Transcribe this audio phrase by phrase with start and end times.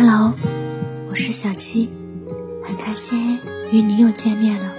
[0.00, 0.32] Hello，
[1.08, 1.90] 我是小七，
[2.62, 3.40] 很开心
[3.72, 4.72] 与你又见面了。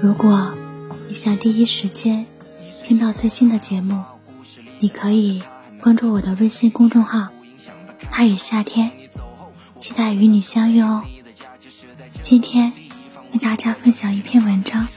[0.00, 0.56] 如果
[1.06, 2.26] 你想第一时间
[2.82, 4.02] 听到最新的节目，
[4.80, 5.44] 你可以
[5.80, 7.28] 关注我的微信公众号
[8.10, 8.90] “他与夏天”，
[9.78, 11.04] 期待与你相遇哦。
[12.20, 12.72] 今天
[13.32, 14.88] 为大家分享一篇文章，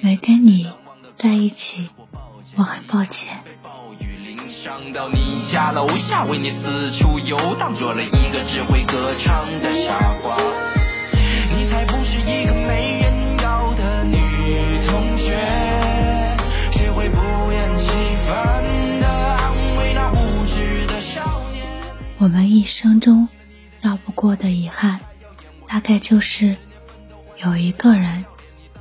[0.00, 0.72] 没跟你
[1.14, 1.90] 在一起，
[2.56, 3.36] 我很抱歉。
[5.48, 10.36] 家楼下，为你四处游荡，做了一个只会歌唱的傻瓜。
[11.56, 15.32] 你才不是一个没人要的女同学，
[16.70, 17.16] 谁会不
[17.50, 17.88] 厌其
[18.26, 18.62] 烦
[19.00, 21.64] 的安慰那无知的少年？
[22.18, 23.26] 我们一生中
[23.80, 25.00] 绕不过的遗憾，
[25.66, 26.54] 大概就是
[27.38, 28.22] 有一个人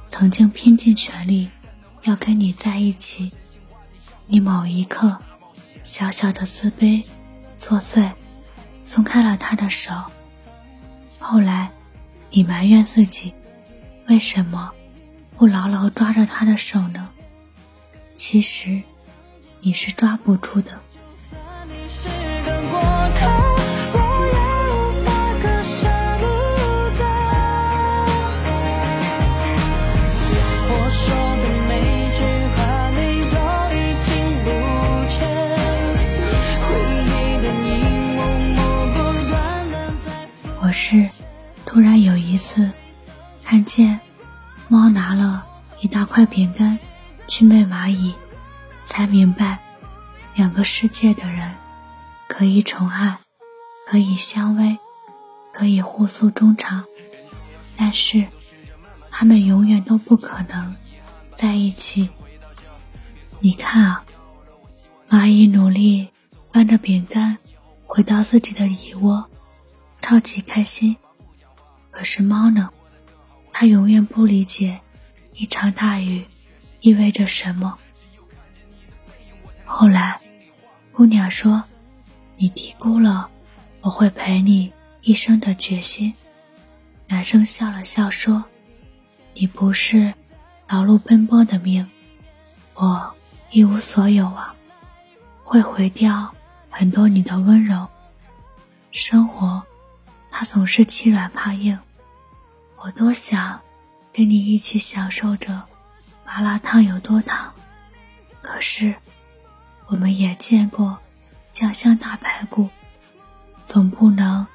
[0.10, 1.48] 曾经拼尽全力
[2.04, 3.32] 要跟你在一起，
[4.26, 5.18] 你某一刻。
[5.88, 7.02] 小小的自卑
[7.58, 8.12] 作祟，
[8.84, 9.94] 松开了他的手。
[11.18, 11.72] 后来，
[12.30, 13.34] 你埋怨自己，
[14.10, 14.74] 为什么
[15.38, 17.08] 不牢牢抓着他的手呢？
[18.16, 18.82] 其实，
[19.62, 20.82] 你是抓不住的。
[40.90, 41.10] 是，
[41.66, 42.72] 突然有一次，
[43.44, 44.00] 看见
[44.70, 45.46] 猫拿了
[45.82, 46.80] 一大块饼干
[47.28, 48.16] 去喂蚂蚁，
[48.86, 49.60] 才明白，
[50.34, 51.54] 两个世界的人
[52.30, 53.18] 可以宠爱，
[53.86, 54.78] 可以相偎，
[55.52, 56.86] 可以互诉衷肠，
[57.76, 58.26] 但是
[59.12, 60.74] 他们永远都不可能
[61.36, 62.08] 在一起。
[63.42, 64.06] 你看啊，
[65.10, 66.08] 蚂蚁努力
[66.50, 67.38] 搬着饼干
[67.86, 69.30] 回到自己的蚁窝。
[70.08, 70.96] 超级开心，
[71.92, 72.70] 可是猫呢？
[73.52, 74.80] 它永远不理解
[75.34, 76.26] 一场大雨
[76.80, 77.78] 意味着什么。
[79.66, 80.18] 后来，
[80.94, 81.62] 姑娘说
[82.40, 83.30] ：“你低估了
[83.82, 84.72] 我会陪你
[85.02, 86.14] 一生的决心。”
[87.10, 88.46] 男生笑了笑说
[89.36, 90.14] ：“你不是
[90.70, 91.86] 劳碌奔波的命，
[92.76, 93.14] 我
[93.52, 94.56] 一无所有啊，
[95.44, 96.34] 会毁掉
[96.70, 97.86] 很多你的温柔。
[98.90, 99.62] 生活。”
[100.40, 101.80] 他总是欺软怕硬，
[102.76, 103.60] 我多想
[104.14, 105.64] 跟你一起享受着
[106.24, 107.56] 麻辣烫有多烫，
[108.44, 108.94] 可是
[109.88, 111.00] 我们也见过
[111.52, 112.70] 酱香大排骨，
[113.64, 114.46] 总不能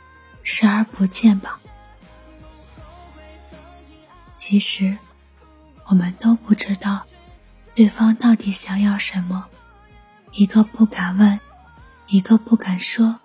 [0.44, 1.58] 视而不见吧？
[4.36, 4.96] 其实
[5.86, 7.04] 我们都不知道
[7.74, 9.46] 对方到底想要什么，
[10.30, 11.40] 一个不敢问，
[12.06, 13.18] 一个不敢说，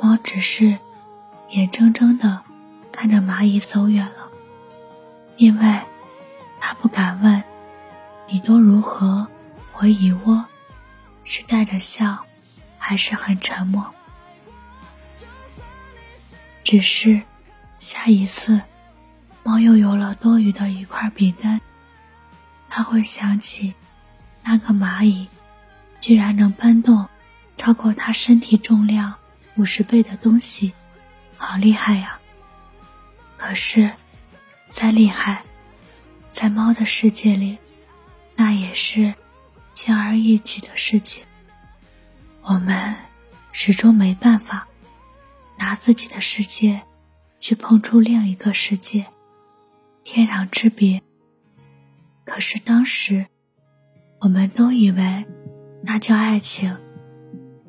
[0.00, 0.76] 猫只是。
[1.52, 2.42] 眼睁睁地
[2.90, 4.30] 看着蚂蚁走远了，
[5.36, 5.80] 因为
[6.58, 7.44] 他不敢问
[8.26, 9.26] 你都如何
[9.70, 10.46] 回蚁窝，
[11.24, 12.24] 是带着笑，
[12.78, 13.84] 还是很沉默。
[16.62, 17.20] 只是
[17.78, 18.62] 下一次，
[19.42, 21.60] 猫又有了多余的一块饼干，
[22.70, 23.74] 他会想起
[24.42, 25.28] 那个蚂蚁，
[26.00, 27.06] 居然能搬动
[27.58, 29.14] 超过他身体重量
[29.56, 30.72] 五十倍的东西。
[31.44, 32.20] 好厉害呀！
[33.36, 33.90] 可是，
[34.68, 35.42] 再厉害，
[36.30, 37.58] 在猫的世界里，
[38.36, 39.12] 那也是
[39.72, 41.24] 轻而易举的事情。
[42.42, 42.94] 我们
[43.50, 44.68] 始终没办法
[45.58, 46.82] 拿自己的世界
[47.40, 49.06] 去碰触另一个世界，
[50.04, 51.02] 天壤之别。
[52.24, 53.26] 可是当时，
[54.20, 55.26] 我们都以为
[55.82, 56.78] 那叫爱情，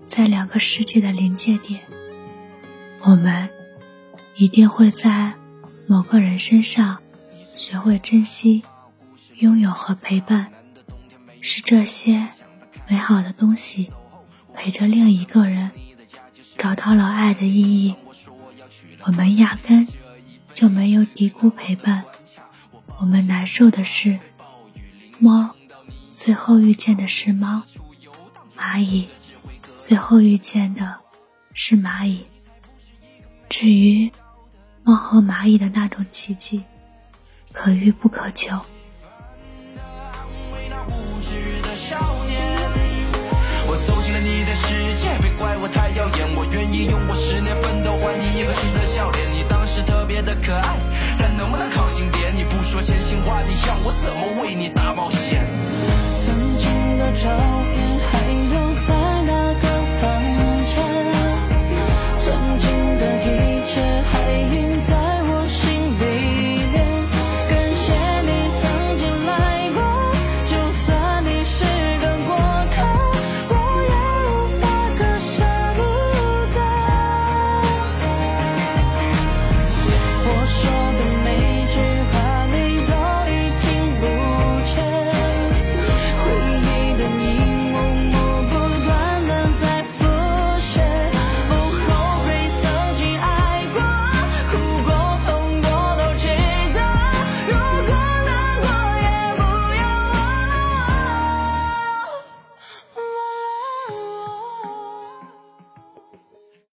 [0.06, 1.82] 在两个世界的临界点，
[3.02, 3.50] 我们。
[4.36, 5.34] 一定会在
[5.86, 6.98] 某个人身上
[7.54, 8.64] 学会珍惜、
[9.38, 10.52] 拥有和陪伴，
[11.40, 12.30] 是这些
[12.90, 13.92] 美好的东西
[14.54, 15.72] 陪着另一个人
[16.58, 17.96] 找到了爱的意义。
[19.04, 19.88] 我们压根
[20.52, 22.04] 就没有低估陪伴。
[23.00, 24.20] 我们难受的是，
[25.20, 25.54] 猫
[26.12, 27.64] 最后遇见的是猫，
[28.58, 29.08] 蚂蚁
[29.78, 31.02] 最后遇见的
[31.54, 32.26] 是蚂蚁。
[33.48, 34.12] 至于。
[34.86, 36.62] 猫和蚂蚁的那种奇迹，
[37.54, 38.54] 可遇不可求。
[43.66, 49.32] 我走进了你的世界，别怪我太耀眼，我愿意用我十年奋斗换你一个新的笑脸。
[49.32, 50.78] 你当时特别的可爱，
[51.18, 52.36] 但能不能靠近点？
[52.36, 55.48] 你不说真心话，你要我怎么为你大冒险？
[56.26, 57.30] 曾经的照
[57.72, 58.03] 片。